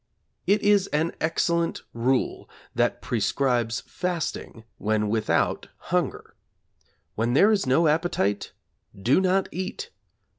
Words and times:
It 0.47 0.63
is 0.63 0.87
an 0.87 1.11
excellent 1.21 1.83
rule 1.93 2.49
that 2.73 3.03
prescribes 3.03 3.81
fasting 3.85 4.63
when 4.79 5.09
without 5.09 5.67
hunger. 5.77 6.33
When 7.13 7.33
there 7.35 7.51
is 7.51 7.67
no 7.67 7.87
appetite 7.87 8.51
do 8.99 9.21
not 9.21 9.47
eat. 9.51 9.91